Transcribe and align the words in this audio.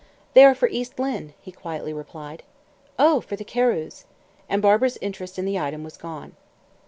"They 0.33 0.43
are 0.45 0.55
for 0.55 0.67
East 0.67 0.97
Lynne," 0.97 1.35
he 1.39 1.51
quietly 1.51 1.93
replied. 1.93 2.41
"Oh, 2.97 3.21
for 3.21 3.35
the 3.35 3.45
Carews." 3.45 4.05
And 4.49 4.59
Barbara's 4.59 4.97
interest 4.99 5.37
in 5.37 5.45
the 5.45 5.59
item 5.59 5.83
was 5.83 5.95
gone. 5.95 6.35